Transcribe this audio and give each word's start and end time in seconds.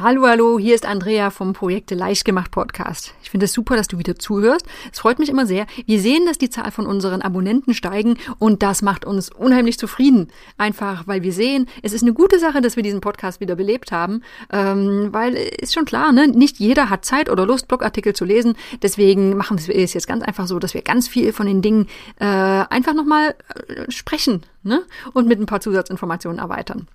Hallo, 0.00 0.28
hallo, 0.28 0.60
hier 0.60 0.76
ist 0.76 0.86
Andrea 0.86 1.30
vom 1.30 1.54
Projekte 1.54 1.96
Leicht 1.96 2.24
gemacht 2.24 2.52
Podcast. 2.52 3.14
Ich 3.20 3.30
finde 3.30 3.46
es 3.46 3.52
super, 3.52 3.74
dass 3.74 3.88
du 3.88 3.98
wieder 3.98 4.14
zuhörst. 4.14 4.64
Es 4.92 5.00
freut 5.00 5.18
mich 5.18 5.28
immer 5.28 5.44
sehr. 5.44 5.66
Wir 5.86 5.98
sehen, 5.98 6.24
dass 6.24 6.38
die 6.38 6.50
Zahl 6.50 6.70
von 6.70 6.86
unseren 6.86 7.20
Abonnenten 7.20 7.74
steigen 7.74 8.16
und 8.38 8.62
das 8.62 8.80
macht 8.80 9.04
uns 9.04 9.28
unheimlich 9.28 9.76
zufrieden. 9.76 10.28
Einfach, 10.56 11.08
weil 11.08 11.24
wir 11.24 11.32
sehen, 11.32 11.66
es 11.82 11.92
ist 11.92 12.02
eine 12.02 12.12
gute 12.12 12.38
Sache, 12.38 12.60
dass 12.60 12.76
wir 12.76 12.84
diesen 12.84 13.00
Podcast 13.00 13.40
wieder 13.40 13.56
belebt 13.56 13.90
haben, 13.90 14.22
ähm, 14.52 15.08
weil 15.10 15.34
ist 15.34 15.74
schon 15.74 15.84
klar, 15.84 16.12
ne? 16.12 16.28
nicht 16.28 16.60
jeder 16.60 16.90
hat 16.90 17.04
Zeit 17.04 17.28
oder 17.28 17.44
Lust, 17.44 17.66
Blogartikel 17.66 18.14
zu 18.14 18.24
lesen. 18.24 18.54
Deswegen 18.80 19.36
machen 19.36 19.58
wir 19.66 19.74
es 19.74 19.94
jetzt 19.94 20.06
ganz 20.06 20.22
einfach 20.22 20.46
so, 20.46 20.60
dass 20.60 20.74
wir 20.74 20.82
ganz 20.82 21.08
viel 21.08 21.32
von 21.32 21.48
den 21.48 21.60
Dingen 21.60 21.88
äh, 22.20 22.24
einfach 22.24 22.94
nochmal 22.94 23.34
äh, 23.66 23.90
sprechen 23.90 24.44
ne? 24.62 24.82
und 25.12 25.26
mit 25.26 25.40
ein 25.40 25.46
paar 25.46 25.60
Zusatzinformationen 25.60 26.38
erweitern. 26.38 26.86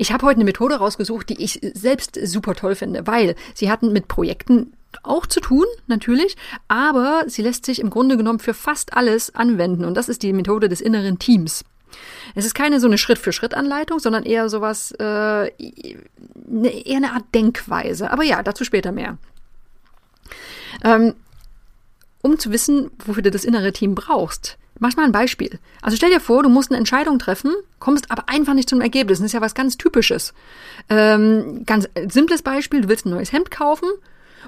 Ich 0.00 0.12
habe 0.12 0.24
heute 0.24 0.36
eine 0.36 0.44
Methode 0.44 0.76
rausgesucht, 0.76 1.28
die 1.28 1.42
ich 1.42 1.58
selbst 1.74 2.18
super 2.22 2.54
toll 2.54 2.76
finde, 2.76 3.08
weil 3.08 3.34
sie 3.52 3.68
hatten 3.68 3.92
mit 3.92 4.06
Projekten 4.06 4.72
auch 5.02 5.26
zu 5.26 5.40
tun, 5.40 5.66
natürlich, 5.88 6.36
aber 6.68 7.24
sie 7.26 7.42
lässt 7.42 7.66
sich 7.66 7.80
im 7.80 7.90
Grunde 7.90 8.16
genommen 8.16 8.38
für 8.38 8.54
fast 8.54 8.96
alles 8.96 9.34
anwenden 9.34 9.84
und 9.84 9.96
das 9.96 10.08
ist 10.08 10.22
die 10.22 10.32
Methode 10.32 10.68
des 10.68 10.80
inneren 10.80 11.18
Teams. 11.18 11.64
Es 12.36 12.44
ist 12.44 12.54
keine 12.54 12.78
so 12.78 12.86
eine 12.86 12.96
Schritt-für-Schritt-Anleitung, 12.96 13.98
sondern 13.98 14.22
eher 14.22 14.48
sowas, 14.48 14.92
äh, 15.00 15.48
eher 15.48 16.96
eine 16.96 17.12
Art 17.12 17.24
Denkweise. 17.34 18.12
Aber 18.12 18.22
ja, 18.22 18.42
dazu 18.44 18.64
später 18.64 18.92
mehr. 18.92 19.18
Ähm, 20.84 21.14
um 22.22 22.38
zu 22.38 22.52
wissen, 22.52 22.90
wofür 23.04 23.22
du 23.22 23.32
das 23.32 23.44
innere 23.44 23.72
Team 23.72 23.96
brauchst, 23.96 24.58
Mach 24.78 24.96
mal 24.96 25.04
ein 25.04 25.12
Beispiel. 25.12 25.58
Also 25.82 25.96
stell 25.96 26.10
dir 26.10 26.20
vor, 26.20 26.42
du 26.42 26.48
musst 26.48 26.70
eine 26.70 26.78
Entscheidung 26.78 27.18
treffen, 27.18 27.52
kommst 27.78 28.10
aber 28.10 28.28
einfach 28.28 28.54
nicht 28.54 28.68
zum 28.68 28.80
Ergebnis. 28.80 29.18
Das 29.18 29.26
ist 29.26 29.32
ja 29.32 29.40
was 29.40 29.54
ganz 29.54 29.76
Typisches. 29.76 30.34
Ähm, 30.88 31.64
ganz 31.66 31.88
simples 32.08 32.42
Beispiel, 32.42 32.82
du 32.82 32.88
willst 32.88 33.06
ein 33.06 33.10
neues 33.10 33.32
Hemd 33.32 33.50
kaufen 33.50 33.88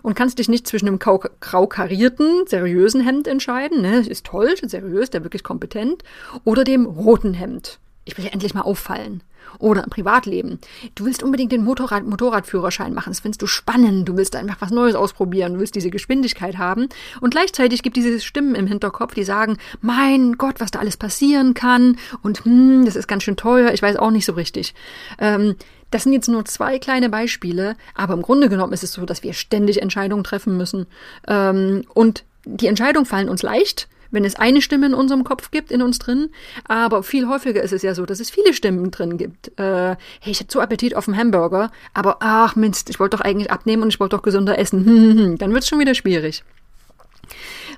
und 0.03 0.15
kannst 0.15 0.39
dich 0.39 0.49
nicht 0.49 0.67
zwischen 0.67 0.89
einem 0.89 0.99
grau 0.99 1.67
karierten, 1.67 2.47
seriösen 2.47 3.01
Hemd 3.01 3.27
entscheiden, 3.27 3.83
ne, 3.83 3.99
ist 4.01 4.27
toll, 4.27 4.55
seriös, 4.63 5.11
der 5.11 5.25
wirklich 5.25 5.43
kompetent, 5.43 6.05
oder 6.45 6.65
dem 6.65 6.87
roten 6.87 7.35
Hemd. 7.35 7.79
Ich 8.11 8.19
will 8.19 8.25
ja 8.25 8.33
endlich 8.33 8.55
mal 8.55 8.63
auffallen 8.63 9.23
oder 9.59 9.85
im 9.85 9.91
Privatleben. 9.91 10.59
Du 10.97 11.05
willst 11.05 11.23
unbedingt 11.23 11.53
den 11.53 11.63
Motorrad 11.63 12.05
Motorradführerschein 12.05 12.93
machen. 12.93 13.11
Das 13.11 13.21
findest 13.21 13.41
du 13.41 13.47
spannend. 13.47 14.09
Du 14.09 14.17
willst 14.17 14.35
einfach 14.35 14.57
was 14.59 14.73
Neues 14.73 14.97
ausprobieren. 14.97 15.55
Du 15.55 15.61
willst 15.61 15.77
diese 15.77 15.91
Geschwindigkeit 15.91 16.59
haben. 16.59 16.89
Und 17.21 17.31
gleichzeitig 17.31 17.85
gibt 17.85 17.97
diese 17.97 18.19
Stimmen 18.21 18.57
im 18.57 18.67
Hinterkopf, 18.67 19.15
die 19.15 19.23
sagen, 19.23 19.59
mein 19.81 20.39
Gott, 20.39 20.59
was 20.59 20.73
da 20.73 20.81
alles 20.81 20.97
passieren 20.97 21.55
kann. 21.55 21.99
Und 22.23 22.45
hm, 22.45 22.85
das 22.85 22.97
ist 22.97 23.07
ganz 23.07 23.23
schön 23.23 23.37
teuer. 23.37 23.73
Ich 23.73 23.83
weiß 23.83 23.95
auch 23.97 24.11
nicht 24.11 24.27
so 24.27 24.33
richtig. 24.33 24.75
Ähm, 25.21 25.55
das 25.93 26.03
sind 26.03 26.13
jetzt 26.13 26.29
nur 26.29 26.45
zwei 26.47 26.81
kleine 26.81 27.09
Beispiele, 27.09 27.77
aber 27.95 28.15
im 28.15 28.23
Grunde 28.23 28.49
genommen 28.49 28.73
ist 28.73 28.83
es 28.83 28.93
so, 28.93 29.07
dass 29.07 29.23
wir 29.23 29.35
ständig 29.35 29.83
Entscheidungen 29.83 30.25
treffen 30.25 30.57
müssen. 30.57 30.87
Ähm, 31.29 31.85
und 31.95 32.25
die 32.45 32.67
Entscheidungen 32.67 33.07
fallen 33.07 33.29
uns 33.29 33.43
leicht 33.43 33.89
wenn 34.11 34.25
es 34.25 34.37
eine 34.37 34.63
Stimme 34.63 34.87
in 34.87 34.95
unserem 34.95 35.25
Kopf 35.25 35.51
gibt, 35.51 35.71
in 35.71 35.83
uns 35.83 35.99
drin. 35.99 36.31
Aber 36.65 37.03
viel 37.03 37.29
häufiger 37.29 37.63
ist 37.63 37.73
es 37.73 37.83
ja 37.83 37.95
so, 37.95 38.07
dass 38.07 38.21
es 38.21 38.31
viele 38.31 38.55
Stimmen 38.55 38.91
drin 38.91 39.17
gibt. 39.17 39.49
Äh, 39.59 39.97
hey, 40.21 40.33
ich 40.33 40.41
hatte 40.41 40.53
so 40.53 40.61
Appetit 40.61 40.97
auf 40.97 41.09
einen 41.09 41.17
Hamburger, 41.17 41.71
aber 41.95 42.19
ach 42.21 42.57
Mist, 42.57 42.91
ich 42.91 43.01
wollte 43.01 43.17
doch 43.17 43.25
eigentlich 43.25 43.51
abnehmen 43.51 43.83
und 43.83 43.89
ich 43.89 44.01
wollte 44.01 44.17
doch 44.17 44.23
gesunder 44.23 44.59
essen. 44.59 45.37
Dann 45.39 45.53
wird 45.53 45.63
es 45.63 45.69
schon 45.69 45.79
wieder 45.79 45.95
schwierig. 45.95 46.43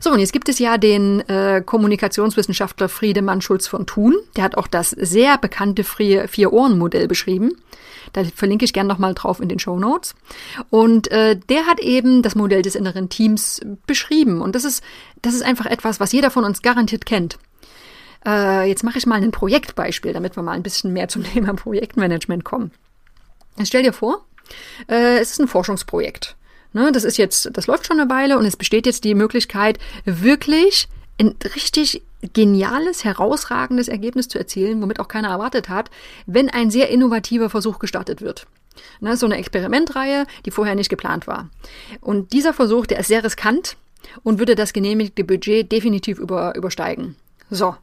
So, 0.02 0.10
und 0.10 0.18
jetzt 0.18 0.32
gibt 0.32 0.48
es 0.48 0.58
ja 0.58 0.78
den 0.78 1.20
äh, 1.28 1.62
Kommunikationswissenschaftler 1.64 2.88
Friedemann 2.88 3.40
Schulz 3.40 3.68
von 3.68 3.86
Thun. 3.86 4.16
Der 4.34 4.42
hat 4.42 4.56
auch 4.56 4.66
das 4.66 4.90
sehr 4.90 5.38
bekannte 5.38 5.84
Vier-Ohren-Modell 5.84 7.06
beschrieben. 7.06 7.52
Da 8.12 8.24
verlinke 8.24 8.64
ich 8.64 8.72
gerne 8.72 8.88
nochmal 8.88 9.14
drauf 9.14 9.38
in 9.38 9.48
den 9.48 9.60
Show 9.60 9.78
Notes. 9.78 10.16
Und 10.70 11.08
äh, 11.12 11.36
der 11.48 11.66
hat 11.66 11.78
eben 11.78 12.22
das 12.22 12.34
Modell 12.34 12.62
des 12.62 12.74
inneren 12.74 13.10
Teams 13.10 13.60
beschrieben. 13.86 14.41
Und 14.41 14.56
das 14.56 14.64
ist, 14.64 14.82
das 15.22 15.34
ist 15.34 15.44
einfach 15.44 15.66
etwas, 15.66 16.00
was 16.00 16.10
jeder 16.10 16.32
von 16.32 16.42
uns 16.42 16.62
garantiert 16.62 17.06
kennt. 17.06 17.38
Äh, 18.26 18.68
jetzt 18.68 18.82
mache 18.82 18.98
ich 18.98 19.06
mal 19.06 19.22
ein 19.22 19.30
Projektbeispiel, 19.30 20.12
damit 20.12 20.34
wir 20.34 20.42
mal 20.42 20.56
ein 20.56 20.64
bisschen 20.64 20.92
mehr 20.92 21.06
zum 21.06 21.22
Thema 21.32 21.54
Projektmanagement 21.54 22.42
kommen. 22.42 22.72
Jetzt 23.56 23.68
stell 23.68 23.84
dir 23.84 23.92
vor, 23.92 24.26
äh, 24.88 25.20
es 25.20 25.30
ist 25.30 25.41
ein 25.41 25.46
Forschungsprojekt. 25.46 26.34
Ne, 26.72 26.91
das 26.93 27.05
ist 27.05 27.19
jetzt, 27.19 27.50
das 27.53 27.66
läuft 27.66 27.87
schon 27.87 28.00
eine 28.00 28.10
Weile 28.10 28.38
und 28.38 28.47
es 28.47 28.56
besteht 28.56 28.87
jetzt 28.87 29.05
die 29.05 29.15
Möglichkeit, 29.15 29.78
wirklich 30.05 30.88
ein 31.19 31.34
richtig 31.55 32.03
geniales, 32.33 33.05
herausragendes 33.05 33.88
Ergebnis 33.88 34.28
zu 34.28 34.38
erzielen, 34.38 34.81
womit 34.81 35.00
auch 35.00 35.09
keiner 35.09 35.28
erwartet 35.28 35.69
hat, 35.69 35.91
wenn 36.27 36.49
ein 36.49 36.71
sehr 36.71 36.88
innovativer 36.88 37.50
Versuch 37.50 37.78
gestartet 37.78 38.22
wird. 38.22 38.47
Ne, 39.00 39.16
so 39.16 39.27
eine 39.27 39.37
Experimentreihe, 39.37 40.27
die 40.47 40.50
vorher 40.50 40.75
nicht 40.75 40.88
geplant 40.88 41.27
war. 41.27 41.50
Und 42.00 42.33
dieser 42.33 42.55
Versuch, 42.55 42.87
der 42.87 43.00
ist 43.00 43.09
sehr 43.09 43.22
riskant 43.22 43.77
und 44.22 44.39
würde 44.39 44.54
das 44.54 44.72
genehmigte 44.72 45.25
Budget 45.25 45.71
definitiv 45.71 46.19
über, 46.19 46.54
übersteigen. 46.54 47.16
So. 47.50 47.75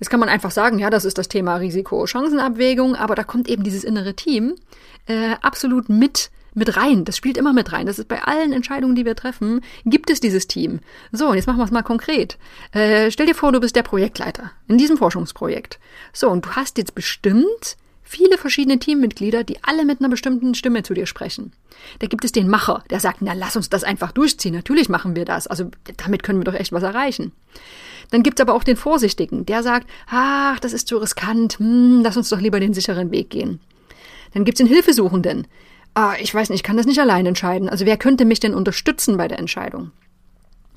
Jetzt 0.00 0.10
kann 0.10 0.20
man 0.20 0.28
einfach 0.28 0.52
sagen, 0.52 0.78
ja, 0.78 0.90
das 0.90 1.04
ist 1.04 1.18
das 1.18 1.26
Thema 1.26 1.56
Risiko-Chancenabwägung, 1.56 2.94
aber 2.94 3.16
da 3.16 3.24
kommt 3.24 3.48
eben 3.48 3.64
dieses 3.64 3.82
innere 3.82 4.14
Team 4.14 4.54
äh, 5.06 5.34
absolut 5.42 5.88
mit 5.88 6.30
mit 6.54 6.76
rein. 6.76 7.04
Das 7.04 7.16
spielt 7.16 7.36
immer 7.36 7.52
mit 7.52 7.72
rein. 7.72 7.86
Das 7.86 7.98
ist 7.98 8.08
bei 8.08 8.22
allen 8.22 8.52
Entscheidungen, 8.52 8.94
die 8.94 9.04
wir 9.04 9.16
treffen, 9.16 9.60
gibt 9.84 10.10
es 10.10 10.20
dieses 10.20 10.46
Team. 10.46 10.80
So, 11.12 11.28
und 11.28 11.36
jetzt 11.36 11.46
machen 11.46 11.58
wir 11.58 11.64
es 11.64 11.70
mal 11.70 11.82
konkret. 11.82 12.38
Äh, 12.72 13.10
stell 13.10 13.26
dir 13.26 13.34
vor, 13.34 13.52
du 13.52 13.60
bist 13.60 13.76
der 13.76 13.82
Projektleiter 13.82 14.52
in 14.66 14.78
diesem 14.78 14.96
Forschungsprojekt. 14.96 15.78
So, 16.12 16.28
und 16.28 16.44
du 16.44 16.50
hast 16.50 16.78
jetzt 16.78 16.94
bestimmt 16.94 17.76
viele 18.08 18.38
verschiedene 18.38 18.78
Teammitglieder, 18.78 19.44
die 19.44 19.62
alle 19.62 19.84
mit 19.84 20.00
einer 20.00 20.08
bestimmten 20.08 20.54
Stimme 20.54 20.82
zu 20.82 20.94
dir 20.94 21.06
sprechen. 21.06 21.52
Da 21.98 22.06
gibt 22.06 22.24
es 22.24 22.32
den 22.32 22.48
Macher, 22.48 22.82
der 22.88 23.00
sagt, 23.00 23.18
na 23.20 23.34
lass 23.34 23.54
uns 23.54 23.68
das 23.68 23.84
einfach 23.84 24.12
durchziehen. 24.12 24.54
Natürlich 24.54 24.88
machen 24.88 25.14
wir 25.14 25.26
das. 25.26 25.46
Also 25.46 25.70
damit 25.98 26.22
können 26.22 26.40
wir 26.40 26.44
doch 26.44 26.54
echt 26.54 26.72
was 26.72 26.82
erreichen. 26.82 27.32
Dann 28.10 28.22
gibt 28.22 28.40
es 28.40 28.42
aber 28.42 28.54
auch 28.54 28.64
den 28.64 28.76
Vorsichtigen, 28.76 29.44
der 29.44 29.62
sagt, 29.62 29.86
ach, 30.08 30.58
das 30.60 30.72
ist 30.72 30.88
zu 30.88 30.96
riskant, 30.96 31.58
hm, 31.58 32.00
lass 32.02 32.16
uns 32.16 32.30
doch 32.30 32.40
lieber 32.40 32.60
den 32.60 32.72
sicheren 32.72 33.10
Weg 33.10 33.28
gehen. 33.28 33.60
Dann 34.32 34.44
gibt 34.44 34.58
es 34.58 34.66
den 34.66 34.72
Hilfesuchenden, 34.72 35.46
ah, 35.98 36.14
ich 36.20 36.32
weiß 36.32 36.50
nicht, 36.50 36.60
ich 36.60 36.62
kann 36.62 36.76
das 36.76 36.86
nicht 36.86 37.00
allein 37.00 37.26
entscheiden. 37.26 37.68
Also 37.68 37.84
wer 37.84 37.96
könnte 37.96 38.24
mich 38.24 38.38
denn 38.38 38.54
unterstützen 38.54 39.16
bei 39.16 39.26
der 39.26 39.40
Entscheidung? 39.40 39.90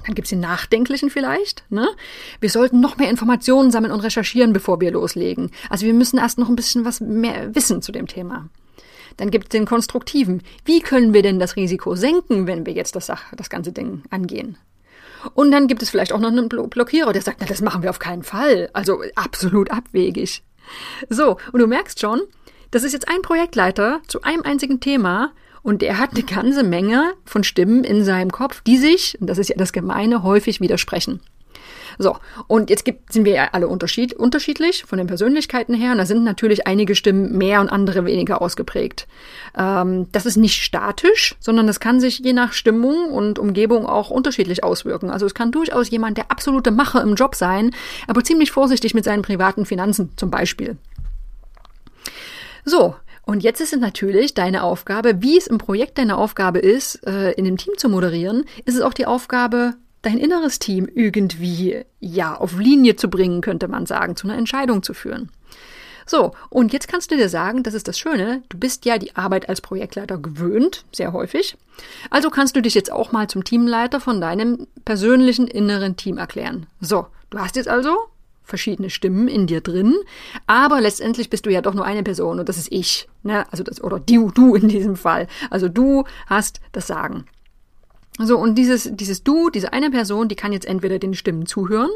Dann 0.03 0.15
gibt's 0.15 0.31
den 0.31 0.39
Nachdenklichen 0.39 1.11
vielleicht. 1.11 1.63
Ne? 1.69 1.87
Wir 2.39 2.49
sollten 2.49 2.79
noch 2.79 2.97
mehr 2.97 3.11
Informationen 3.11 3.69
sammeln 3.69 3.93
und 3.93 3.99
recherchieren, 3.99 4.51
bevor 4.51 4.81
wir 4.81 4.91
loslegen. 4.91 5.51
Also 5.69 5.85
wir 5.85 5.93
müssen 5.93 6.17
erst 6.17 6.39
noch 6.39 6.49
ein 6.49 6.55
bisschen 6.55 6.85
was 6.85 7.01
mehr 7.01 7.53
wissen 7.53 7.83
zu 7.83 7.91
dem 7.91 8.07
Thema. 8.07 8.49
Dann 9.17 9.29
gibt's 9.29 9.49
den 9.49 9.67
Konstruktiven. 9.67 10.41
Wie 10.65 10.79
können 10.79 11.13
wir 11.13 11.21
denn 11.21 11.37
das 11.37 11.55
Risiko 11.55 11.93
senken, 11.93 12.47
wenn 12.47 12.65
wir 12.65 12.73
jetzt 12.73 12.95
das, 12.95 13.11
das 13.37 13.49
ganze 13.51 13.71
Ding 13.71 14.01
angehen? 14.09 14.57
Und 15.35 15.51
dann 15.51 15.67
gibt 15.67 15.83
es 15.83 15.91
vielleicht 15.91 16.13
auch 16.13 16.19
noch 16.19 16.29
einen 16.29 16.49
Blockierer, 16.49 17.13
der 17.13 17.21
sagt, 17.21 17.37
na, 17.41 17.45
das 17.45 17.61
machen 17.61 17.83
wir 17.83 17.91
auf 17.91 17.99
keinen 17.99 18.23
Fall. 18.23 18.71
Also 18.73 19.03
absolut 19.13 19.69
abwegig. 19.69 20.41
So, 21.09 21.37
und 21.51 21.59
du 21.59 21.67
merkst 21.67 21.99
schon, 21.99 22.21
das 22.71 22.83
ist 22.83 22.93
jetzt 22.93 23.07
ein 23.07 23.21
Projektleiter 23.21 23.99
zu 24.07 24.23
einem 24.23 24.43
einzigen 24.43 24.79
Thema 24.79 25.31
und 25.63 25.83
er 25.83 25.99
hat 25.99 26.11
eine 26.11 26.23
ganze 26.23 26.63
Menge 26.63 27.13
von 27.25 27.43
Stimmen 27.43 27.83
in 27.83 28.03
seinem 28.03 28.31
Kopf, 28.31 28.61
die 28.61 28.77
sich, 28.77 29.17
und 29.21 29.27
das 29.27 29.37
ist 29.37 29.49
ja 29.49 29.55
das 29.57 29.73
Gemeine, 29.73 30.23
häufig 30.23 30.59
widersprechen. 30.59 31.19
So, 31.99 32.17
und 32.47 32.69
jetzt 32.69 32.85
gibt, 32.85 33.11
sind 33.11 33.25
wir 33.25 33.33
ja 33.33 33.49
alle 33.51 33.67
unterschied, 33.67 34.13
unterschiedlich 34.13 34.85
von 34.85 34.97
den 34.97 35.07
Persönlichkeiten 35.07 35.73
her. 35.73 35.91
Und 35.91 35.97
da 35.97 36.05
sind 36.05 36.23
natürlich 36.23 36.65
einige 36.65 36.95
Stimmen 36.95 37.37
mehr 37.37 37.61
und 37.61 37.69
andere 37.69 38.05
weniger 38.05 38.41
ausgeprägt. 38.41 39.07
Ähm, 39.57 40.07
das 40.11 40.25
ist 40.25 40.37
nicht 40.37 40.63
statisch, 40.63 41.35
sondern 41.39 41.67
das 41.67 41.79
kann 41.79 41.99
sich 41.99 42.19
je 42.19 42.33
nach 42.33 42.53
Stimmung 42.53 43.11
und 43.11 43.37
Umgebung 43.37 43.85
auch 43.85 44.09
unterschiedlich 44.09 44.63
auswirken. 44.63 45.09
Also 45.09 45.25
es 45.25 45.33
kann 45.33 45.51
durchaus 45.51 45.89
jemand 45.89 46.17
der 46.17 46.31
absolute 46.31 46.71
Macher 46.71 47.01
im 47.01 47.15
Job 47.15 47.35
sein, 47.35 47.71
aber 48.07 48.23
ziemlich 48.23 48.51
vorsichtig 48.51 48.93
mit 48.93 49.03
seinen 49.03 49.21
privaten 49.21 49.65
Finanzen 49.65 50.11
zum 50.15 50.31
Beispiel. 50.31 50.77
So, 52.65 52.95
und 53.23 53.43
jetzt 53.43 53.61
ist 53.61 53.73
es 53.73 53.79
natürlich 53.79 54.33
deine 54.33 54.63
Aufgabe, 54.63 55.21
wie 55.21 55.37
es 55.37 55.47
im 55.47 55.57
Projekt 55.57 55.97
deine 55.97 56.17
Aufgabe 56.17 56.59
ist, 56.59 57.05
äh, 57.07 57.31
in 57.31 57.45
dem 57.45 57.57
Team 57.57 57.77
zu 57.77 57.89
moderieren, 57.89 58.45
ist 58.65 58.75
es 58.75 58.81
auch 58.81 58.93
die 58.93 59.05
Aufgabe, 59.05 59.75
dein 60.01 60.17
inneres 60.17 60.59
Team 60.59 60.87
irgendwie, 60.93 61.85
ja, 61.99 62.35
auf 62.35 62.57
Linie 62.57 62.95
zu 62.95 63.09
bringen, 63.09 63.41
könnte 63.41 63.67
man 63.67 63.85
sagen, 63.85 64.15
zu 64.15 64.27
einer 64.27 64.37
Entscheidung 64.37 64.83
zu 64.83 64.93
führen. 64.93 65.29
So, 66.07 66.33
und 66.49 66.73
jetzt 66.73 66.87
kannst 66.87 67.11
du 67.11 67.15
dir 67.15 67.29
sagen, 67.29 67.63
das 67.63 67.73
ist 67.73 67.87
das 67.87 67.99
Schöne, 67.99 68.41
du 68.49 68.57
bist 68.57 68.85
ja 68.85 68.97
die 68.97 69.15
Arbeit 69.15 69.47
als 69.47 69.61
Projektleiter 69.61 70.17
gewöhnt, 70.17 70.83
sehr 70.91 71.13
häufig. 71.13 71.57
Also 72.09 72.29
kannst 72.29 72.55
du 72.55 72.61
dich 72.61 72.73
jetzt 72.73 72.91
auch 72.91 73.11
mal 73.11 73.27
zum 73.27 73.43
Teamleiter 73.43 73.99
von 73.99 74.19
deinem 74.19 74.67
persönlichen 74.83 75.47
inneren 75.47 75.95
Team 75.95 76.17
erklären. 76.17 76.65
So, 76.81 77.07
du 77.29 77.37
hast 77.37 77.55
jetzt 77.55 77.69
also 77.69 77.95
verschiedene 78.51 78.91
Stimmen 78.91 79.27
in 79.27 79.47
dir 79.47 79.61
drin, 79.61 79.95
aber 80.45 80.79
letztendlich 80.79 81.31
bist 81.31 81.47
du 81.47 81.49
ja 81.49 81.61
doch 81.61 81.73
nur 81.73 81.85
eine 81.85 82.03
Person 82.03 82.39
und 82.39 82.47
das 82.47 82.57
ist 82.57 82.71
ich, 82.71 83.09
ne? 83.23 83.51
Also 83.51 83.63
das 83.63 83.83
oder 83.83 83.99
du, 83.99 84.29
du 84.29 84.53
in 84.53 84.67
diesem 84.67 84.95
Fall. 84.95 85.27
Also 85.49 85.67
du 85.67 86.03
hast 86.27 86.61
das 86.71 86.85
Sagen. 86.85 87.25
So 88.19 88.37
und 88.37 88.55
dieses 88.55 88.89
dieses 88.91 89.23
du, 89.23 89.49
diese 89.49 89.73
eine 89.73 89.89
Person, 89.89 90.27
die 90.27 90.35
kann 90.35 90.53
jetzt 90.53 90.67
entweder 90.67 90.99
den 90.99 91.15
Stimmen 91.15 91.47
zuhören, 91.47 91.89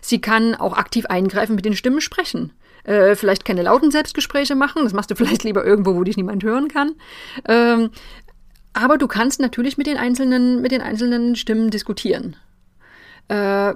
sie 0.00 0.20
kann 0.20 0.54
auch 0.54 0.72
aktiv 0.72 1.04
eingreifen, 1.06 1.56
mit 1.56 1.66
den 1.66 1.76
Stimmen 1.76 2.00
sprechen. 2.00 2.52
Äh, 2.84 3.14
vielleicht 3.14 3.44
keine 3.44 3.62
lauten 3.62 3.90
Selbstgespräche 3.90 4.54
machen, 4.54 4.84
das 4.84 4.94
machst 4.94 5.10
du 5.10 5.14
vielleicht 5.16 5.44
lieber 5.44 5.66
irgendwo, 5.66 5.94
wo 5.94 6.04
dich 6.04 6.16
niemand 6.16 6.42
hören 6.42 6.68
kann. 6.68 6.92
Ähm, 7.46 7.90
aber 8.72 8.98
du 8.98 9.08
kannst 9.08 9.40
natürlich 9.40 9.76
mit 9.76 9.86
den 9.86 9.96
einzelnen, 9.96 10.62
mit 10.62 10.72
den 10.72 10.80
einzelnen 10.80 11.36
Stimmen 11.36 11.70
diskutieren. 11.70 12.36
Äh, 13.28 13.74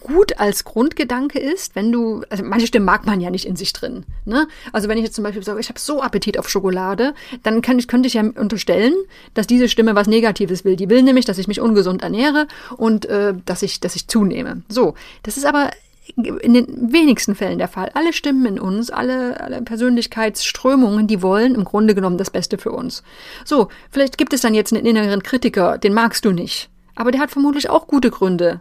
gut 0.00 0.38
als 0.38 0.64
Grundgedanke 0.64 1.38
ist, 1.38 1.74
wenn 1.74 1.90
du, 1.90 2.22
also 2.28 2.44
manche 2.44 2.66
Stimmen 2.66 2.86
mag 2.86 3.06
man 3.06 3.20
ja 3.20 3.30
nicht 3.30 3.46
in 3.46 3.56
sich 3.56 3.72
drin. 3.72 4.04
Ne? 4.24 4.46
Also 4.72 4.88
wenn 4.88 4.98
ich 4.98 5.04
jetzt 5.04 5.14
zum 5.14 5.24
Beispiel 5.24 5.42
sage, 5.42 5.60
ich 5.60 5.68
habe 5.68 5.80
so 5.80 6.02
Appetit 6.02 6.38
auf 6.38 6.48
Schokolade, 6.48 7.14
dann 7.42 7.62
kann 7.62 7.78
ich, 7.78 7.88
könnte 7.88 8.06
ich 8.06 8.14
ja 8.14 8.22
unterstellen, 8.22 8.94
dass 9.32 9.46
diese 9.46 9.68
Stimme 9.68 9.94
was 9.94 10.06
Negatives 10.06 10.64
will. 10.64 10.76
Die 10.76 10.90
will 10.90 11.02
nämlich, 11.02 11.24
dass 11.24 11.38
ich 11.38 11.48
mich 11.48 11.60
ungesund 11.60 12.02
ernähre 12.02 12.46
und 12.76 13.06
äh, 13.06 13.34
dass 13.44 13.62
ich, 13.62 13.80
dass 13.80 13.96
ich 13.96 14.06
zunehme. 14.06 14.62
So, 14.68 14.94
das 15.22 15.36
ist 15.36 15.46
aber 15.46 15.70
in 16.16 16.52
den 16.52 16.92
wenigsten 16.92 17.34
Fällen 17.34 17.58
der 17.58 17.68
Fall. 17.68 17.90
Alle 17.94 18.12
Stimmen 18.12 18.44
in 18.44 18.60
uns, 18.60 18.90
alle, 18.90 19.40
alle 19.40 19.62
Persönlichkeitsströmungen, 19.62 21.06
die 21.06 21.22
wollen 21.22 21.54
im 21.54 21.64
Grunde 21.64 21.94
genommen 21.94 22.18
das 22.18 22.30
Beste 22.30 22.58
für 22.58 22.72
uns. 22.72 23.02
So, 23.44 23.68
vielleicht 23.90 24.18
gibt 24.18 24.34
es 24.34 24.42
dann 24.42 24.54
jetzt 24.54 24.72
einen 24.72 24.84
inneren 24.84 25.22
Kritiker, 25.22 25.78
den 25.78 25.94
magst 25.94 26.24
du 26.26 26.32
nicht. 26.32 26.68
Aber 26.94 27.10
der 27.10 27.20
hat 27.20 27.30
vermutlich 27.30 27.70
auch 27.70 27.86
gute 27.86 28.10
Gründe, 28.10 28.60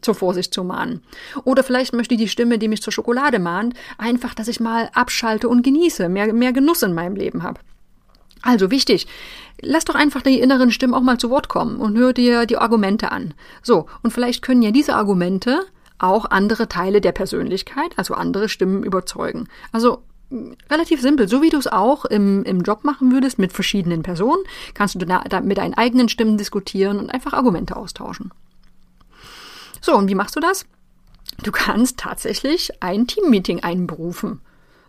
zur 0.00 0.14
Vorsicht 0.14 0.52
zu 0.54 0.64
mahnen. 0.64 1.02
Oder 1.44 1.62
vielleicht 1.62 1.92
möchte 1.92 2.16
die 2.16 2.28
Stimme, 2.28 2.58
die 2.58 2.68
mich 2.68 2.82
zur 2.82 2.92
Schokolade 2.92 3.38
mahnt, 3.38 3.74
einfach, 3.98 4.34
dass 4.34 4.48
ich 4.48 4.60
mal 4.60 4.90
abschalte 4.94 5.48
und 5.48 5.62
genieße, 5.62 6.08
mehr, 6.08 6.32
mehr 6.32 6.52
Genuss 6.52 6.82
in 6.82 6.94
meinem 6.94 7.16
Leben 7.16 7.42
habe. 7.42 7.60
Also 8.42 8.70
wichtig, 8.70 9.06
lass 9.60 9.86
doch 9.86 9.94
einfach 9.94 10.20
die 10.20 10.40
inneren 10.40 10.70
Stimmen 10.70 10.94
auch 10.94 11.00
mal 11.00 11.18
zu 11.18 11.30
Wort 11.30 11.48
kommen 11.48 11.76
und 11.76 11.96
hör 11.96 12.12
dir 12.12 12.44
die 12.44 12.58
Argumente 12.58 13.10
an. 13.10 13.32
So, 13.62 13.86
und 14.02 14.12
vielleicht 14.12 14.42
können 14.42 14.62
ja 14.62 14.70
diese 14.70 14.94
Argumente 14.94 15.64
auch 15.98 16.26
andere 16.30 16.68
Teile 16.68 17.00
der 17.00 17.12
Persönlichkeit, 17.12 17.92
also 17.96 18.14
andere 18.14 18.50
Stimmen 18.50 18.82
überzeugen. 18.82 19.48
Also 19.72 20.02
relativ 20.70 21.00
simpel, 21.00 21.28
so 21.28 21.42
wie 21.42 21.50
du 21.50 21.58
es 21.58 21.66
auch 21.66 22.04
im, 22.04 22.44
im 22.44 22.60
Job 22.60 22.84
machen 22.84 23.12
würdest 23.12 23.38
mit 23.38 23.52
verschiedenen 23.52 24.02
Personen, 24.02 24.42
kannst 24.74 24.96
du 24.96 25.06
da, 25.06 25.22
da 25.28 25.40
mit 25.40 25.58
deinen 25.58 25.74
eigenen 25.74 26.08
Stimmen 26.08 26.36
diskutieren 26.36 26.98
und 26.98 27.10
einfach 27.10 27.32
Argumente 27.32 27.76
austauschen. 27.76 28.32
So, 29.84 29.94
und 29.94 30.08
wie 30.08 30.14
machst 30.14 30.34
du 30.34 30.40
das? 30.40 30.64
Du 31.42 31.52
kannst 31.52 31.98
tatsächlich 31.98 32.82
ein 32.82 33.06
Teammeeting 33.06 33.62
einberufen. 33.62 34.40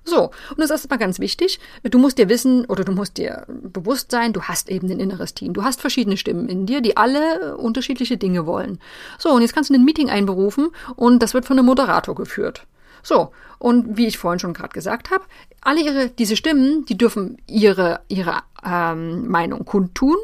So, 0.06 0.28
und 0.52 0.58
das 0.58 0.68
ist 0.68 0.72
erstmal 0.72 1.00
ganz 1.00 1.20
wichtig. 1.20 1.60
Du 1.84 2.00
musst 2.00 2.18
dir 2.18 2.30
wissen 2.30 2.64
oder 2.64 2.86
du 2.86 2.94
musst 2.94 3.18
dir 3.18 3.46
bewusst 3.50 4.10
sein, 4.10 4.32
du 4.32 4.44
hast 4.44 4.70
eben 4.70 4.90
ein 4.90 5.02
inneres 5.02 5.34
Team. 5.34 5.52
Du 5.52 5.66
hast 5.66 5.82
verschiedene 5.82 6.16
Stimmen 6.16 6.48
in 6.48 6.66
dir, 6.66 6.80
die 6.80 6.96
alle 6.96 7.58
unterschiedliche 7.58 8.16
Dinge 8.16 8.46
wollen. 8.46 8.80
So, 9.20 9.32
und 9.32 9.42
jetzt 9.42 9.54
kannst 9.54 9.70
du 9.70 9.74
ein 9.74 9.84
Meeting 9.84 10.10
einberufen 10.10 10.70
und 10.96 11.22
das 11.22 11.34
wird 11.34 11.44
von 11.44 11.60
einem 11.60 11.66
Moderator 11.66 12.16
geführt. 12.16 12.66
So, 13.04 13.34
und 13.60 13.98
wie 13.98 14.08
ich 14.08 14.18
vorhin 14.18 14.40
schon 14.40 14.54
gerade 14.54 14.74
gesagt 14.74 15.12
habe, 15.12 15.26
alle 15.60 15.82
ihre, 15.82 16.10
diese 16.10 16.38
Stimmen, 16.38 16.86
die 16.86 16.98
dürfen 16.98 17.38
ihre, 17.48 18.00
ihre 18.08 18.44
ähm, 18.64 19.28
Meinung 19.28 19.66
kundtun, 19.66 20.16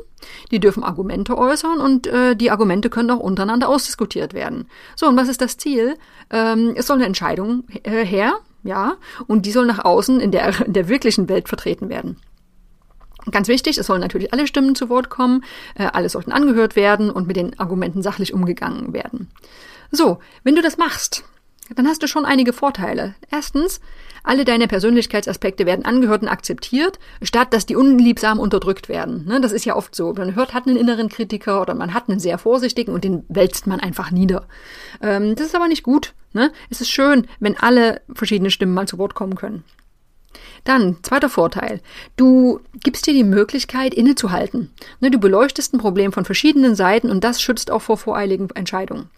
die 0.51 0.59
dürfen 0.59 0.83
Argumente 0.83 1.37
äußern 1.37 1.79
und 1.79 2.07
äh, 2.07 2.35
die 2.35 2.51
Argumente 2.51 2.89
können 2.89 3.11
auch 3.11 3.19
untereinander 3.19 3.69
ausdiskutiert 3.69 4.33
werden. 4.33 4.67
So, 4.95 5.07
und 5.07 5.17
was 5.17 5.29
ist 5.29 5.41
das 5.41 5.57
Ziel? 5.57 5.95
Ähm, 6.29 6.73
es 6.75 6.87
soll 6.87 6.97
eine 6.97 7.05
Entscheidung 7.05 7.63
äh, 7.83 8.05
her, 8.05 8.33
ja, 8.63 8.93
und 9.27 9.45
die 9.45 9.51
soll 9.51 9.65
nach 9.65 9.83
außen 9.83 10.19
in 10.19 10.31
der, 10.31 10.65
in 10.65 10.73
der 10.73 10.87
wirklichen 10.87 11.29
Welt 11.29 11.47
vertreten 11.47 11.89
werden. 11.89 12.17
Ganz 13.29 13.47
wichtig, 13.47 13.77
es 13.77 13.85
sollen 13.85 14.01
natürlich 14.01 14.33
alle 14.33 14.47
Stimmen 14.47 14.73
zu 14.73 14.89
Wort 14.89 15.09
kommen, 15.09 15.43
äh, 15.75 15.85
alle 15.85 16.09
sollten 16.09 16.31
angehört 16.31 16.75
werden 16.75 17.11
und 17.11 17.27
mit 17.27 17.35
den 17.35 17.57
Argumenten 17.59 18.01
sachlich 18.01 18.33
umgegangen 18.33 18.93
werden. 18.93 19.29
So, 19.91 20.19
wenn 20.43 20.55
du 20.55 20.61
das 20.61 20.77
machst, 20.77 21.23
dann 21.75 21.87
hast 21.87 22.03
du 22.03 22.07
schon 22.07 22.25
einige 22.25 22.53
Vorteile. 22.53 23.15
Erstens, 23.31 23.81
alle 24.23 24.45
deine 24.45 24.67
Persönlichkeitsaspekte 24.67 25.65
werden 25.65 25.85
angehört 25.85 26.21
und 26.21 26.27
akzeptiert, 26.27 26.99
statt 27.21 27.53
dass 27.53 27.65
die 27.65 27.75
unliebsam 27.75 28.39
unterdrückt 28.39 28.89
werden. 28.89 29.25
Ne, 29.25 29.41
das 29.41 29.51
ist 29.51 29.65
ja 29.65 29.75
oft 29.75 29.95
so. 29.95 30.13
Man 30.13 30.35
hört, 30.35 30.53
hat 30.53 30.67
einen 30.67 30.77
inneren 30.77 31.09
Kritiker 31.09 31.61
oder 31.61 31.73
man 31.73 31.93
hat 31.93 32.09
einen 32.09 32.19
sehr 32.19 32.37
vorsichtigen 32.37 32.93
und 32.93 33.03
den 33.03 33.23
wälzt 33.29 33.67
man 33.67 33.79
einfach 33.79 34.11
nieder. 34.11 34.47
Ähm, 35.01 35.35
das 35.35 35.47
ist 35.47 35.55
aber 35.55 35.67
nicht 35.67 35.83
gut. 35.83 36.13
Ne? 36.33 36.51
Es 36.69 36.81
ist 36.81 36.91
schön, 36.91 37.27
wenn 37.39 37.57
alle 37.57 38.01
verschiedene 38.13 38.51
Stimmen 38.51 38.73
mal 38.73 38.87
zu 38.87 38.97
Wort 38.97 39.15
kommen 39.15 39.35
können. 39.35 39.63
Dann, 40.63 40.97
zweiter 41.01 41.29
Vorteil. 41.29 41.81
Du 42.15 42.61
gibst 42.83 43.07
dir 43.07 43.13
die 43.13 43.23
Möglichkeit, 43.23 43.93
innezuhalten. 43.93 44.71
Ne, 44.99 45.09
du 45.09 45.17
beleuchtest 45.17 45.73
ein 45.73 45.79
Problem 45.79 46.11
von 46.11 46.25
verschiedenen 46.25 46.75
Seiten 46.75 47.09
und 47.09 47.23
das 47.23 47.41
schützt 47.41 47.71
auch 47.71 47.81
vor 47.81 47.97
voreiligen 47.97 48.49
Entscheidungen. 48.51 49.09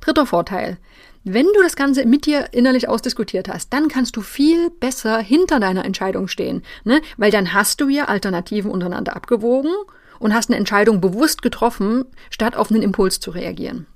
Dritter 0.00 0.26
Vorteil. 0.26 0.78
Wenn 1.24 1.46
du 1.46 1.62
das 1.62 1.76
Ganze 1.76 2.06
mit 2.06 2.24
dir 2.24 2.48
innerlich 2.52 2.88
ausdiskutiert 2.88 3.48
hast, 3.48 3.72
dann 3.74 3.88
kannst 3.88 4.16
du 4.16 4.22
viel 4.22 4.70
besser 4.70 5.18
hinter 5.18 5.60
deiner 5.60 5.84
Entscheidung 5.84 6.28
stehen, 6.28 6.62
ne? 6.84 7.02
weil 7.18 7.30
dann 7.30 7.52
hast 7.52 7.80
du 7.82 7.88
ja 7.88 8.06
Alternativen 8.06 8.70
untereinander 8.70 9.14
abgewogen 9.14 9.72
und 10.18 10.34
hast 10.34 10.48
eine 10.48 10.56
Entscheidung 10.56 11.00
bewusst 11.02 11.42
getroffen, 11.42 12.06
statt 12.30 12.56
auf 12.56 12.70
einen 12.70 12.82
Impuls 12.82 13.20
zu 13.20 13.32
reagieren. 13.32 13.86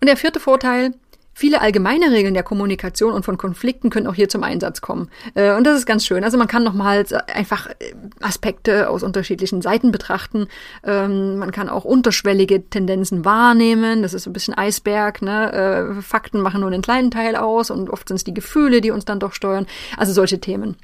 Und 0.00 0.08
der 0.08 0.16
vierte 0.16 0.40
Vorteil, 0.40 0.94
Viele 1.34 1.60
allgemeine 1.60 2.10
Regeln 2.10 2.34
der 2.34 2.42
Kommunikation 2.42 3.12
und 3.14 3.24
von 3.24 3.38
Konflikten 3.38 3.90
können 3.90 4.06
auch 4.06 4.14
hier 4.14 4.28
zum 4.28 4.42
Einsatz 4.42 4.80
kommen. 4.80 5.08
Äh, 5.34 5.54
und 5.54 5.64
das 5.64 5.78
ist 5.78 5.86
ganz 5.86 6.04
schön. 6.04 6.24
Also 6.24 6.36
man 6.36 6.46
kann 6.46 6.62
nochmal 6.62 7.04
einfach 7.34 7.68
äh, 7.68 7.94
Aspekte 8.20 8.90
aus 8.90 9.02
unterschiedlichen 9.02 9.62
Seiten 9.62 9.92
betrachten. 9.92 10.48
Ähm, 10.84 11.38
man 11.38 11.50
kann 11.50 11.68
auch 11.68 11.84
unterschwellige 11.84 12.68
Tendenzen 12.68 13.24
wahrnehmen. 13.24 14.02
Das 14.02 14.12
ist 14.12 14.24
so 14.24 14.30
ein 14.30 14.34
bisschen 14.34 14.54
Eisberg. 14.54 15.22
Ne? 15.22 15.52
Äh, 15.98 16.02
Fakten 16.02 16.40
machen 16.40 16.60
nur 16.60 16.70
einen 16.70 16.82
kleinen 16.82 17.10
Teil 17.10 17.36
aus 17.36 17.70
und 17.70 17.88
oft 17.88 18.08
sind 18.08 18.16
es 18.16 18.24
die 18.24 18.34
Gefühle, 18.34 18.80
die 18.80 18.90
uns 18.90 19.04
dann 19.04 19.20
doch 19.20 19.32
steuern. 19.32 19.66
Also 19.96 20.12
solche 20.12 20.38
Themen. 20.38 20.76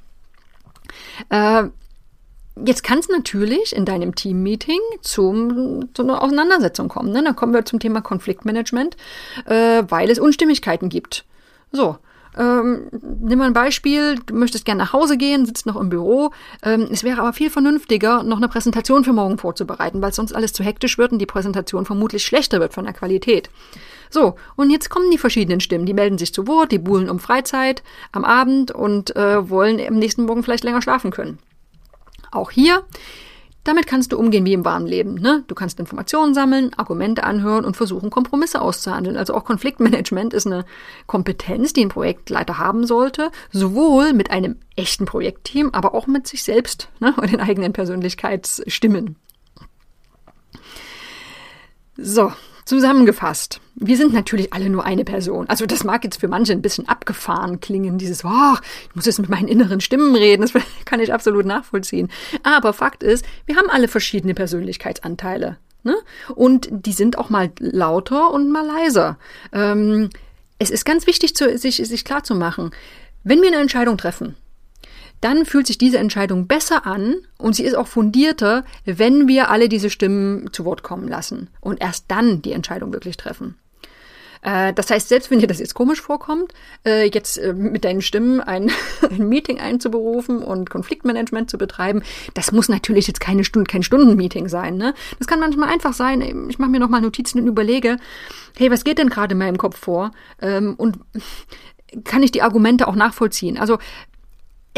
Jetzt 2.64 2.82
kann 2.82 2.98
es 2.98 3.08
natürlich 3.08 3.74
in 3.74 3.84
deinem 3.84 4.14
Teammeeting 4.14 4.80
zum, 5.00 5.88
zu 5.94 6.02
einer 6.02 6.22
Auseinandersetzung 6.22 6.88
kommen. 6.88 7.12
Ne? 7.12 7.22
Dann 7.22 7.36
kommen 7.36 7.54
wir 7.54 7.64
zum 7.64 7.78
Thema 7.78 8.00
Konfliktmanagement, 8.00 8.96
äh, 9.46 9.82
weil 9.88 10.10
es 10.10 10.18
Unstimmigkeiten 10.18 10.88
gibt. 10.88 11.24
So, 11.72 11.98
ähm, 12.36 12.88
nimm 13.20 13.38
mal 13.38 13.46
ein 13.46 13.52
Beispiel, 13.52 14.16
du 14.26 14.34
möchtest 14.34 14.64
gerne 14.64 14.82
nach 14.84 14.92
Hause 14.92 15.16
gehen, 15.16 15.44
sitzt 15.44 15.66
noch 15.66 15.76
im 15.76 15.88
Büro. 15.88 16.30
Ähm, 16.62 16.88
es 16.90 17.02
wäre 17.02 17.20
aber 17.20 17.32
viel 17.32 17.50
vernünftiger, 17.50 18.22
noch 18.22 18.36
eine 18.36 18.48
Präsentation 18.48 19.04
für 19.04 19.12
morgen 19.12 19.38
vorzubereiten, 19.38 20.00
weil 20.00 20.12
sonst 20.12 20.34
alles 20.34 20.52
zu 20.52 20.62
hektisch 20.62 20.98
wird 20.98 21.12
und 21.12 21.18
die 21.18 21.26
Präsentation 21.26 21.84
vermutlich 21.84 22.24
schlechter 22.24 22.60
wird 22.60 22.74
von 22.74 22.84
der 22.84 22.94
Qualität. 22.94 23.50
So, 24.10 24.36
und 24.56 24.70
jetzt 24.70 24.88
kommen 24.88 25.10
die 25.10 25.18
verschiedenen 25.18 25.60
Stimmen. 25.60 25.84
Die 25.84 25.94
melden 25.94 26.16
sich 26.16 26.32
zu 26.32 26.46
Wort, 26.46 26.72
die 26.72 26.78
buhlen 26.78 27.10
um 27.10 27.18
Freizeit 27.18 27.82
am 28.12 28.24
Abend 28.24 28.70
und 28.70 29.14
äh, 29.16 29.50
wollen 29.50 29.80
am 29.86 29.98
nächsten 29.98 30.24
Morgen 30.24 30.42
vielleicht 30.42 30.64
länger 30.64 30.80
schlafen 30.80 31.10
können. 31.10 31.38
Auch 32.30 32.50
hier, 32.50 32.84
damit 33.64 33.86
kannst 33.86 34.12
du 34.12 34.18
umgehen 34.18 34.46
wie 34.46 34.54
im 34.54 34.64
wahren 34.64 34.86
Leben. 34.86 35.14
Ne? 35.16 35.44
Du 35.46 35.54
kannst 35.54 35.78
Informationen 35.78 36.32
sammeln, 36.32 36.70
Argumente 36.76 37.24
anhören 37.24 37.66
und 37.66 37.76
versuchen, 37.76 38.08
Kompromisse 38.08 38.62
auszuhandeln. 38.62 39.16
Also 39.16 39.34
auch 39.34 39.44
Konfliktmanagement 39.44 40.32
ist 40.32 40.46
eine 40.46 40.64
Kompetenz, 41.06 41.74
die 41.74 41.84
ein 41.84 41.90
Projektleiter 41.90 42.56
haben 42.56 42.86
sollte, 42.86 43.30
sowohl 43.52 44.14
mit 44.14 44.30
einem 44.30 44.56
echten 44.74 45.04
Projektteam, 45.04 45.70
aber 45.72 45.94
auch 45.94 46.06
mit 46.06 46.26
sich 46.26 46.44
selbst 46.44 46.88
ne? 47.00 47.14
und 47.20 47.30
den 47.30 47.40
eigenen 47.40 47.74
Persönlichkeitsstimmen. 47.74 49.16
So, 52.00 52.32
Zusammengefasst, 52.68 53.62
wir 53.76 53.96
sind 53.96 54.12
natürlich 54.12 54.52
alle 54.52 54.68
nur 54.68 54.84
eine 54.84 55.02
Person. 55.02 55.48
Also 55.48 55.64
das 55.64 55.84
mag 55.84 56.04
jetzt 56.04 56.20
für 56.20 56.28
manche 56.28 56.52
ein 56.52 56.60
bisschen 56.60 56.86
abgefahren 56.86 57.60
klingen, 57.60 57.96
dieses, 57.96 58.26
oh, 58.26 58.56
ich 58.90 58.94
muss 58.94 59.06
jetzt 59.06 59.18
mit 59.18 59.30
meinen 59.30 59.48
inneren 59.48 59.80
Stimmen 59.80 60.14
reden, 60.14 60.42
das 60.42 60.52
kann 60.84 61.00
ich 61.00 61.10
absolut 61.10 61.46
nachvollziehen. 61.46 62.10
Aber 62.42 62.74
Fakt 62.74 63.02
ist, 63.02 63.24
wir 63.46 63.56
haben 63.56 63.70
alle 63.70 63.88
verschiedene 63.88 64.34
Persönlichkeitsanteile. 64.34 65.56
Ne? 65.82 65.96
Und 66.34 66.68
die 66.70 66.92
sind 66.92 67.16
auch 67.16 67.30
mal 67.30 67.50
lauter 67.58 68.32
und 68.32 68.52
mal 68.52 68.66
leiser. 68.66 69.16
Ähm, 69.50 70.10
es 70.58 70.68
ist 70.68 70.84
ganz 70.84 71.06
wichtig, 71.06 71.34
zu, 71.34 71.56
sich, 71.56 71.76
sich 71.76 72.04
klar 72.04 72.22
zu 72.22 72.34
machen, 72.34 72.72
wenn 73.24 73.40
wir 73.40 73.48
eine 73.48 73.62
Entscheidung 73.62 73.96
treffen, 73.96 74.36
dann 75.20 75.44
fühlt 75.44 75.66
sich 75.66 75.78
diese 75.78 75.98
Entscheidung 75.98 76.46
besser 76.46 76.86
an 76.86 77.16
und 77.38 77.56
sie 77.56 77.64
ist 77.64 77.74
auch 77.74 77.88
fundierter, 77.88 78.64
wenn 78.84 79.28
wir 79.28 79.50
alle 79.50 79.68
diese 79.68 79.90
Stimmen 79.90 80.52
zu 80.52 80.64
Wort 80.64 80.82
kommen 80.82 81.08
lassen 81.08 81.48
und 81.60 81.80
erst 81.80 82.06
dann 82.08 82.42
die 82.42 82.52
Entscheidung 82.52 82.92
wirklich 82.92 83.16
treffen. 83.16 83.56
Äh, 84.42 84.72
das 84.72 84.90
heißt, 84.90 85.08
selbst 85.08 85.30
wenn 85.30 85.40
dir 85.40 85.46
das 85.46 85.58
jetzt 85.58 85.74
komisch 85.74 86.00
vorkommt, 86.00 86.52
äh, 86.86 87.08
jetzt 87.08 87.38
äh, 87.38 87.52
mit 87.52 87.84
deinen 87.84 88.02
Stimmen 88.02 88.40
ein, 88.40 88.70
ein 89.10 89.28
Meeting 89.28 89.58
einzuberufen 89.58 90.42
und 90.42 90.70
Konfliktmanagement 90.70 91.50
zu 91.50 91.58
betreiben, 91.58 92.02
das 92.34 92.52
muss 92.52 92.68
natürlich 92.68 93.06
jetzt 93.06 93.20
keine 93.20 93.44
Stunde, 93.44 93.70
kein 93.70 93.82
Stundenmeeting 93.82 94.48
sein. 94.48 94.76
Ne? 94.76 94.94
Das 95.18 95.26
kann 95.26 95.40
manchmal 95.40 95.68
einfach 95.70 95.92
sein, 95.92 96.48
ich 96.48 96.58
mache 96.58 96.70
mir 96.70 96.80
nochmal 96.80 97.00
Notizen 97.00 97.40
und 97.40 97.46
überlege, 97.46 97.96
hey, 98.56 98.70
was 98.70 98.84
geht 98.84 98.98
denn 98.98 99.08
gerade 99.10 99.32
in 99.32 99.38
meinem 99.38 99.58
Kopf 99.58 99.78
vor? 99.78 100.12
Ähm, 100.40 100.74
und 100.76 100.98
kann 102.04 102.22
ich 102.22 102.30
die 102.30 102.42
Argumente 102.42 102.86
auch 102.86 102.94
nachvollziehen? 102.94 103.56
Also 103.56 103.78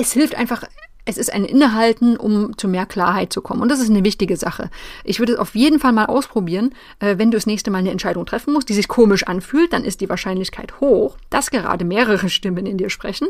es 0.01 0.13
hilft 0.13 0.35
einfach 0.35 0.65
es 1.07 1.19
ist 1.19 1.33
ein 1.33 1.45
Innehalten, 1.45 2.17
um 2.17 2.57
zu 2.57 2.69
mehr 2.69 2.87
Klarheit 2.87 3.33
zu 3.33 3.41
kommen. 3.41 3.63
Und 3.63 3.69
das 3.69 3.81
ist 3.81 3.91
eine 3.91 4.05
wichtige 4.05 4.37
Sache. 4.37 4.71
Ich 5.03 5.19
würde 5.19 5.33
es 5.33 5.39
auf 5.39 5.55
jeden 5.55 5.81
Fall 5.81 5.93
mal 5.93 6.07
ausprobieren. 6.07 6.75
Äh, 7.01 7.19
wenn 7.19 7.31
du 7.31 7.37
das 7.37 7.47
nächste 7.47 7.71
Mal 7.71 7.79
eine 7.79 7.91
Entscheidung 7.91 8.27
treffen 8.27 8.53
musst, 8.53 8.69
die 8.69 8.75
sich 8.75 8.87
komisch 8.87 9.25
anfühlt, 9.25 9.73
dann 9.73 9.85
ist 9.85 10.01
die 10.01 10.09
Wahrscheinlichkeit 10.09 10.81
hoch, 10.81 11.17
dass 11.31 11.51
gerade 11.51 11.85
mehrere 11.85 12.29
Stimmen 12.31 12.67
in 12.67 12.79
dir 12.79 12.91
sprechen. 12.91 13.29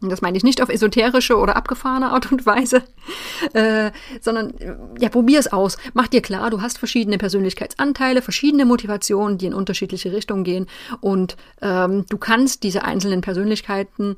Und 0.00 0.10
das 0.10 0.20
meine 0.20 0.36
ich 0.36 0.44
nicht 0.44 0.60
auf 0.60 0.68
esoterische 0.68 1.38
oder 1.38 1.56
abgefahrene 1.56 2.10
Art 2.10 2.30
und 2.30 2.44
Weise, 2.44 2.82
äh, 3.54 3.90
sondern 4.20 4.52
ja, 4.98 5.08
probier 5.08 5.40
es 5.40 5.50
aus. 5.50 5.78
Mach 5.94 6.08
dir 6.08 6.20
klar, 6.20 6.50
du 6.50 6.60
hast 6.60 6.78
verschiedene 6.78 7.16
Persönlichkeitsanteile, 7.16 8.20
verschiedene 8.20 8.66
Motivationen, 8.66 9.38
die 9.38 9.46
in 9.46 9.54
unterschiedliche 9.54 10.12
Richtungen 10.12 10.44
gehen. 10.44 10.66
Und 11.00 11.36
ähm, 11.62 12.04
du 12.10 12.18
kannst 12.18 12.64
diese 12.64 12.84
einzelnen 12.84 13.22
Persönlichkeiten 13.22 14.16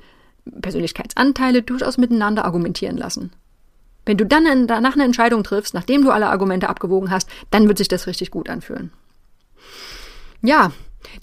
Persönlichkeitsanteile 0.60 1.62
durchaus 1.62 1.98
miteinander 1.98 2.44
argumentieren 2.44 2.96
lassen. 2.96 3.32
Wenn 4.04 4.16
du 4.16 4.24
dann 4.24 4.66
danach 4.66 4.94
eine 4.94 5.04
Entscheidung 5.04 5.42
triffst, 5.42 5.74
nachdem 5.74 6.02
du 6.02 6.10
alle 6.10 6.28
Argumente 6.28 6.68
abgewogen 6.68 7.10
hast, 7.10 7.28
dann 7.50 7.66
wird 7.66 7.78
sich 7.78 7.88
das 7.88 8.06
richtig 8.06 8.30
gut 8.30 8.48
anfühlen. 8.48 8.92
Ja, 10.42 10.72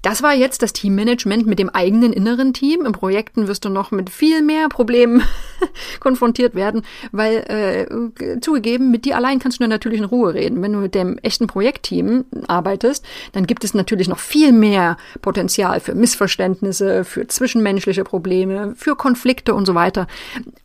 das 0.01 0.21
war 0.21 0.33
jetzt 0.33 0.61
das 0.61 0.73
Teammanagement 0.73 1.45
mit 1.45 1.59
dem 1.59 1.69
eigenen 1.69 2.13
inneren 2.13 2.53
Team. 2.53 2.85
In 2.85 2.91
Projekten 2.91 3.47
wirst 3.47 3.65
du 3.65 3.69
noch 3.69 3.91
mit 3.91 4.09
viel 4.09 4.41
mehr 4.41 4.69
Problemen 4.69 5.23
konfrontiert 5.99 6.55
werden, 6.55 6.83
weil 7.11 7.37
äh, 7.37 8.39
zugegeben, 8.41 8.91
mit 8.91 9.05
dir 9.05 9.15
allein 9.15 9.39
kannst 9.39 9.59
du 9.59 9.67
natürlich 9.67 9.99
in 9.99 10.05
Ruhe 10.05 10.33
reden. 10.33 10.61
Wenn 10.61 10.73
du 10.73 10.79
mit 10.79 10.95
dem 10.95 11.17
echten 11.19 11.47
Projektteam 11.47 12.25
arbeitest, 12.47 13.05
dann 13.31 13.47
gibt 13.47 13.63
es 13.63 13.73
natürlich 13.73 14.07
noch 14.07 14.19
viel 14.19 14.51
mehr 14.51 14.97
Potenzial 15.21 15.79
für 15.79 15.95
Missverständnisse, 15.95 17.05
für 17.05 17.27
zwischenmenschliche 17.27 18.03
Probleme, 18.03 18.73
für 18.75 18.95
Konflikte 18.95 19.53
und 19.53 19.65
so 19.65 19.75
weiter. 19.75 20.07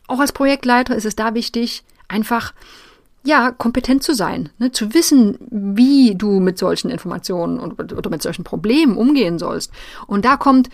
Auch 0.07 0.21
als 0.21 0.33
Projektleiter 0.33 0.97
ist 0.97 1.05
es 1.05 1.17
da 1.17 1.35
wichtig, 1.35 1.85
einfach 2.09 2.53
ja, 3.25 3.51
kompetent 3.51 4.03
zu 4.03 4.15
sein, 4.15 4.51
ne? 4.59 4.73
zu 4.73 4.95
wissen, 4.95 5.39
wie 5.51 6.15
du 6.15 6.41
mit 6.41 6.59
solchen 6.59 6.91
Informationen 6.91 7.59
und, 7.59 7.93
oder 7.93 8.11
mit 8.11 8.23
solchen 8.23 8.45
Problemen 8.45 8.97
umgehen 8.97 9.39
sollst. 9.39 9.73
Und 10.07 10.25
da 10.25 10.37
kommt 10.37 10.71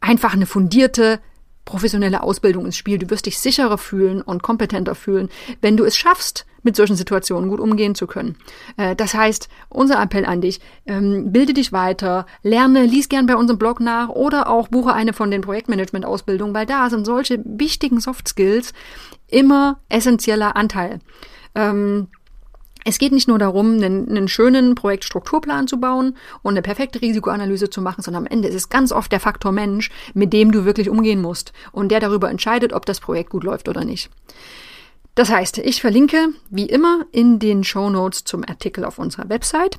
einfach 0.00 0.32
eine 0.32 0.46
fundierte, 0.46 1.20
professionelle 1.64 2.22
Ausbildung 2.22 2.66
ins 2.66 2.76
Spiel. 2.76 2.98
Du 2.98 3.10
wirst 3.10 3.26
dich 3.26 3.38
sicherer 3.38 3.78
fühlen 3.78 4.22
und 4.22 4.42
kompetenter 4.42 4.94
fühlen, 4.94 5.28
wenn 5.60 5.76
du 5.76 5.84
es 5.84 5.96
schaffst, 5.96 6.46
mit 6.62 6.76
solchen 6.76 6.96
Situationen 6.96 7.50
gut 7.50 7.60
umgehen 7.60 7.94
zu 7.94 8.06
können. 8.06 8.36
Äh, 8.76 8.96
das 8.96 9.14
heißt, 9.14 9.48
unser 9.68 10.02
Appell 10.02 10.24
an 10.24 10.40
dich, 10.40 10.60
ähm, 10.86 11.32
bilde 11.32 11.54
dich 11.54 11.72
weiter, 11.72 12.26
lerne, 12.42 12.84
lies 12.84 13.08
gern 13.08 13.26
bei 13.26 13.36
unserem 13.36 13.58
Blog 13.58 13.80
nach 13.80 14.08
oder 14.08 14.48
auch 14.48 14.68
buche 14.68 14.92
eine 14.92 15.12
von 15.12 15.30
den 15.30 15.42
Projektmanagement-Ausbildungen, 15.42 16.54
weil 16.54 16.66
da 16.66 16.90
sind 16.90 17.04
solche 17.04 17.40
wichtigen 17.44 18.00
Soft 18.00 18.28
Skills 18.28 18.72
immer 19.28 19.80
essentieller 19.88 20.56
Anteil. 20.56 21.00
Ähm, 21.58 22.06
es 22.84 22.98
geht 22.98 23.12
nicht 23.12 23.28
nur 23.28 23.38
darum, 23.38 23.72
einen, 23.72 24.08
einen, 24.08 24.28
schönen 24.28 24.74
Projektstrukturplan 24.74 25.66
zu 25.66 25.78
bauen 25.78 26.16
und 26.42 26.52
eine 26.52 26.62
perfekte 26.62 27.02
Risikoanalyse 27.02 27.68
zu 27.68 27.82
machen, 27.82 28.02
sondern 28.02 28.24
am 28.24 28.32
Ende 28.32 28.48
ist 28.48 28.54
es 28.54 28.68
ganz 28.68 28.92
oft 28.92 29.10
der 29.10 29.20
Faktor 29.20 29.52
Mensch, 29.52 29.90
mit 30.14 30.32
dem 30.32 30.52
du 30.52 30.64
wirklich 30.64 30.88
umgehen 30.88 31.20
musst 31.20 31.52
und 31.72 31.90
der 31.90 32.00
darüber 32.00 32.30
entscheidet, 32.30 32.72
ob 32.72 32.86
das 32.86 33.00
Projekt 33.00 33.30
gut 33.30 33.44
läuft 33.44 33.68
oder 33.68 33.84
nicht. 33.84 34.10
Das 35.18 35.30
heißt, 35.30 35.58
ich 35.58 35.80
verlinke 35.80 36.28
wie 36.48 36.66
immer 36.66 37.04
in 37.10 37.40
den 37.40 37.64
Show 37.64 37.90
Notes 37.90 38.22
zum 38.22 38.44
Artikel 38.44 38.84
auf 38.84 39.00
unserer 39.00 39.28
Website 39.28 39.76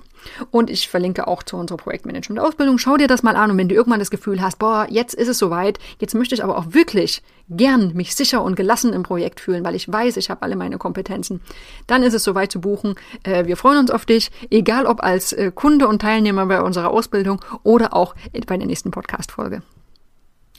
und 0.51 0.69
ich 0.69 0.89
verlinke 0.89 1.29
auch 1.29 1.43
zu 1.43 1.55
unserer 1.55 1.77
Projektmanagement-Ausbildung. 1.77 2.77
Schau 2.77 2.98
dir 2.98 3.08
das 3.08 3.24
mal 3.24 3.38
an 3.38 3.50
und 3.50 3.58
wenn 3.58 3.69
du 3.69 3.75
irgendwann 3.75 4.01
das 4.01 4.12
Gefühl 4.12 4.41
hast, 4.41 4.60
boah, 4.60 4.86
jetzt 4.89 5.13
ist 5.13 5.29
es 5.29 5.38
soweit, 5.38 5.79
jetzt 6.01 6.13
möchte 6.13 6.36
ich 6.36 6.43
aber 6.43 6.58
auch 6.58 6.74
wirklich 6.74 7.24
gern 7.48 7.93
mich 7.93 8.15
sicher 8.15 8.43
und 8.43 8.58
gelassen 8.58 8.91
im 8.91 9.03
Projekt 9.03 9.39
fühlen, 9.39 9.63
weil 9.63 9.75
ich 9.75 9.89
weiß, 9.89 10.17
ich 10.17 10.29
habe 10.29 10.41
alle 10.41 10.58
meine 10.58 10.77
Kompetenzen, 10.77 11.39
dann 11.88 12.03
ist 12.03 12.13
es 12.13 12.25
soweit 12.25 12.51
zu 12.51 12.60
buchen. 12.60 12.96
Äh, 13.24 13.46
wir 13.46 13.55
freuen 13.55 13.79
uns 13.79 13.91
auf 13.91 14.05
dich, 14.05 14.31
egal 14.50 14.86
ob 14.86 15.01
als 15.01 15.31
äh, 15.31 15.53
Kunde 15.55 15.88
und 15.88 16.01
Teilnehmer 16.01 16.48
bei 16.48 16.62
unserer 16.62 16.89
Ausbildung 16.89 17.39
oder 17.63 17.93
auch 17.93 18.13
bei 18.46 18.58
der 18.58 18.67
nächsten 18.67 18.91
Podcast-Folge. 18.91 19.62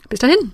Bis 0.09 0.17
dahin! 0.17 0.53